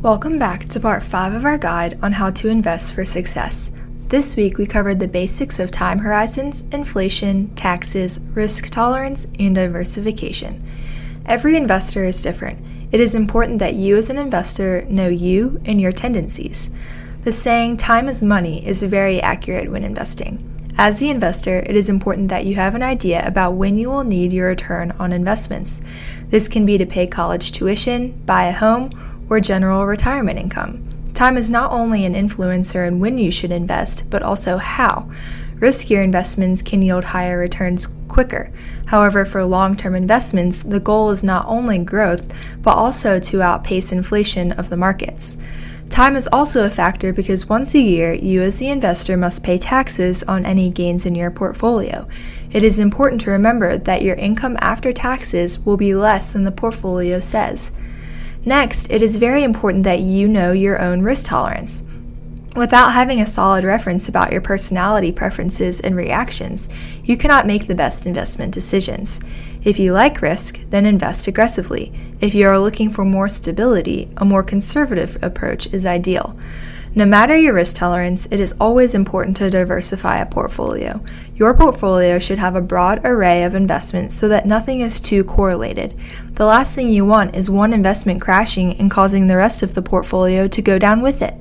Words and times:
Welcome 0.00 0.38
back 0.38 0.66
to 0.66 0.78
part 0.78 1.02
5 1.02 1.34
of 1.34 1.44
our 1.44 1.58
guide 1.58 1.98
on 2.02 2.12
how 2.12 2.30
to 2.30 2.48
invest 2.48 2.94
for 2.94 3.04
success. 3.04 3.72
This 4.06 4.36
week 4.36 4.56
we 4.56 4.64
covered 4.64 5.00
the 5.00 5.08
basics 5.08 5.58
of 5.58 5.72
time 5.72 5.98
horizons, 5.98 6.62
inflation, 6.70 7.52
taxes, 7.56 8.20
risk 8.32 8.68
tolerance, 8.68 9.26
and 9.40 9.56
diversification. 9.56 10.64
Every 11.26 11.56
investor 11.56 12.04
is 12.04 12.22
different. 12.22 12.64
It 12.92 13.00
is 13.00 13.16
important 13.16 13.58
that 13.58 13.74
you, 13.74 13.96
as 13.96 14.08
an 14.08 14.18
investor, 14.18 14.84
know 14.88 15.08
you 15.08 15.60
and 15.64 15.80
your 15.80 15.90
tendencies. 15.90 16.70
The 17.24 17.32
saying, 17.32 17.78
time 17.78 18.08
is 18.08 18.22
money, 18.22 18.64
is 18.64 18.84
very 18.84 19.20
accurate 19.20 19.68
when 19.68 19.82
investing. 19.82 20.44
As 20.78 21.00
the 21.00 21.10
investor, 21.10 21.58
it 21.58 21.74
is 21.74 21.88
important 21.88 22.28
that 22.28 22.46
you 22.46 22.54
have 22.54 22.76
an 22.76 22.84
idea 22.84 23.26
about 23.26 23.54
when 23.54 23.76
you 23.76 23.90
will 23.90 24.04
need 24.04 24.32
your 24.32 24.46
return 24.46 24.92
on 25.00 25.12
investments. 25.12 25.82
This 26.28 26.46
can 26.46 26.64
be 26.64 26.78
to 26.78 26.86
pay 26.86 27.08
college 27.08 27.50
tuition, 27.50 28.12
buy 28.24 28.44
a 28.44 28.52
home, 28.52 28.92
or 29.30 29.40
general 29.40 29.86
retirement 29.86 30.38
income. 30.38 30.86
Time 31.14 31.36
is 31.36 31.50
not 31.50 31.72
only 31.72 32.04
an 32.04 32.14
influencer 32.14 32.86
in 32.86 33.00
when 33.00 33.18
you 33.18 33.30
should 33.30 33.50
invest, 33.50 34.08
but 34.08 34.22
also 34.22 34.56
how. 34.56 35.10
Riskier 35.56 36.04
investments 36.04 36.62
can 36.62 36.82
yield 36.82 37.02
higher 37.02 37.36
returns 37.36 37.88
quicker. 38.06 38.52
However, 38.86 39.24
for 39.24 39.44
long 39.44 39.76
term 39.76 39.96
investments, 39.96 40.60
the 40.60 40.78
goal 40.78 41.10
is 41.10 41.24
not 41.24 41.46
only 41.48 41.78
growth, 41.78 42.32
but 42.62 42.76
also 42.76 43.18
to 43.18 43.42
outpace 43.42 43.90
inflation 43.90 44.52
of 44.52 44.68
the 44.68 44.76
markets. 44.76 45.36
Time 45.90 46.16
is 46.16 46.28
also 46.28 46.64
a 46.64 46.70
factor 46.70 47.12
because 47.12 47.48
once 47.48 47.74
a 47.74 47.80
year, 47.80 48.12
you 48.12 48.42
as 48.42 48.58
the 48.58 48.68
investor 48.68 49.16
must 49.16 49.42
pay 49.42 49.58
taxes 49.58 50.22
on 50.24 50.44
any 50.44 50.70
gains 50.70 51.06
in 51.06 51.14
your 51.14 51.30
portfolio. 51.30 52.06
It 52.52 52.62
is 52.62 52.78
important 52.78 53.22
to 53.22 53.30
remember 53.30 53.78
that 53.78 54.02
your 54.02 54.16
income 54.16 54.56
after 54.60 54.92
taxes 54.92 55.58
will 55.58 55.76
be 55.76 55.94
less 55.94 56.32
than 56.32 56.44
the 56.44 56.52
portfolio 56.52 57.20
says. 57.20 57.72
Next, 58.48 58.90
it 58.90 59.02
is 59.02 59.18
very 59.18 59.42
important 59.42 59.84
that 59.84 60.00
you 60.00 60.26
know 60.26 60.52
your 60.52 60.80
own 60.80 61.02
risk 61.02 61.26
tolerance. 61.26 61.82
Without 62.56 62.94
having 62.94 63.20
a 63.20 63.26
solid 63.26 63.62
reference 63.62 64.08
about 64.08 64.32
your 64.32 64.40
personality 64.40 65.12
preferences 65.12 65.80
and 65.80 65.94
reactions, 65.94 66.70
you 67.04 67.18
cannot 67.18 67.46
make 67.46 67.66
the 67.66 67.74
best 67.74 68.06
investment 68.06 68.54
decisions. 68.54 69.20
If 69.64 69.78
you 69.78 69.92
like 69.92 70.22
risk, 70.22 70.60
then 70.70 70.86
invest 70.86 71.28
aggressively. 71.28 71.92
If 72.22 72.34
you 72.34 72.48
are 72.48 72.58
looking 72.58 72.88
for 72.88 73.04
more 73.04 73.28
stability, 73.28 74.08
a 74.16 74.24
more 74.24 74.42
conservative 74.42 75.18
approach 75.20 75.66
is 75.74 75.84
ideal. 75.84 76.34
No 76.94 77.04
matter 77.04 77.36
your 77.36 77.54
risk 77.54 77.76
tolerance, 77.76 78.26
it 78.30 78.40
is 78.40 78.54
always 78.58 78.94
important 78.94 79.36
to 79.36 79.50
diversify 79.50 80.18
a 80.18 80.26
portfolio. 80.26 81.00
Your 81.36 81.54
portfolio 81.54 82.18
should 82.18 82.38
have 82.38 82.56
a 82.56 82.60
broad 82.60 83.00
array 83.04 83.44
of 83.44 83.54
investments 83.54 84.16
so 84.16 84.28
that 84.28 84.46
nothing 84.46 84.80
is 84.80 84.98
too 84.98 85.22
correlated. 85.24 85.94
The 86.34 86.46
last 86.46 86.74
thing 86.74 86.88
you 86.88 87.04
want 87.04 87.36
is 87.36 87.50
one 87.50 87.72
investment 87.72 88.20
crashing 88.20 88.74
and 88.78 88.90
causing 88.90 89.26
the 89.26 89.36
rest 89.36 89.62
of 89.62 89.74
the 89.74 89.82
portfolio 89.82 90.48
to 90.48 90.62
go 90.62 90.78
down 90.78 91.02
with 91.02 91.22
it. 91.22 91.34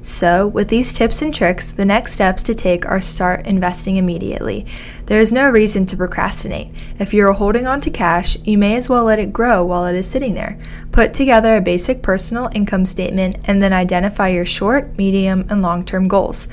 So, 0.00 0.46
with 0.46 0.68
these 0.68 0.92
tips 0.92 1.22
and 1.22 1.34
tricks, 1.34 1.72
the 1.72 1.84
next 1.84 2.12
steps 2.12 2.44
to 2.44 2.54
take 2.54 2.86
are 2.86 3.00
start 3.00 3.46
investing 3.46 3.96
immediately. 3.96 4.66
There 5.06 5.20
is 5.20 5.32
no 5.32 5.50
reason 5.50 5.86
to 5.86 5.96
procrastinate. 5.96 6.68
If 7.00 7.12
you 7.12 7.26
are 7.26 7.32
holding 7.32 7.66
on 7.66 7.80
to 7.80 7.90
cash, 7.90 8.36
you 8.44 8.58
may 8.58 8.76
as 8.76 8.88
well 8.88 9.02
let 9.04 9.18
it 9.18 9.32
grow 9.32 9.64
while 9.64 9.86
it 9.86 9.96
is 9.96 10.08
sitting 10.08 10.34
there. 10.34 10.56
Put 10.92 11.14
together 11.14 11.56
a 11.56 11.60
basic 11.60 12.00
personal 12.00 12.48
income 12.54 12.86
statement 12.86 13.38
and 13.46 13.60
then 13.60 13.72
identify 13.72 14.28
your 14.28 14.44
short, 14.44 14.96
medium, 14.96 15.46
and 15.50 15.62
long 15.62 15.84
term 15.84 16.06
goals. 16.06 16.46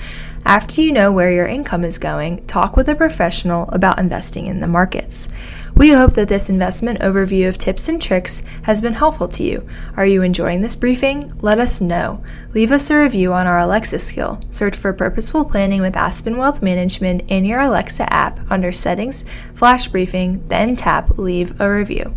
After 0.48 0.82
you 0.82 0.92
know 0.92 1.12
where 1.12 1.32
your 1.32 1.48
income 1.48 1.84
is 1.84 1.98
going, 1.98 2.46
talk 2.46 2.76
with 2.76 2.90
a 2.90 2.96
professional 2.96 3.68
about 3.70 4.00
investing 4.00 4.48
in 4.48 4.60
the 4.60 4.68
markets. 4.68 5.30
We 5.78 5.90
hope 5.92 6.14
that 6.14 6.30
this 6.30 6.50
investment 6.50 7.00
overview 7.00 7.50
of 7.50 7.58
tips 7.58 7.90
and 7.90 8.02
tricks 8.02 8.44
has 8.62 8.80
been 8.80 8.94
helpful 8.94 9.28
to 9.28 9.44
you. 9.44 9.68
Are 9.98 10.06
you 10.06 10.22
enjoying 10.22 10.62
this 10.62 10.76
briefing? 10.76 11.30
Let 11.42 11.60
us 11.60 11.82
know. 11.82 12.24
Leave 12.54 12.72
us 12.72 12.90
a 12.90 12.98
review 12.98 13.34
on 13.34 13.46
our 13.46 13.60
Alexa 13.60 14.00
skill. 14.00 14.40
Search 14.52 14.78
for 14.78 14.94
Purposeful 14.94 15.44
Planning 15.44 15.82
with 15.82 15.98
Aspen 15.98 16.38
Wealth 16.38 16.62
Management 16.62 17.24
in 17.28 17.44
your 17.44 17.60
Alexa 17.60 18.12
app 18.12 18.40
under 18.50 18.72
Settings, 18.72 19.26
Flash 19.54 19.90
Briefing, 19.90 20.48
then 20.48 20.78
tap 20.78 21.18
Leave 21.18 21.60
a 21.60 21.70
Review. 21.70 22.16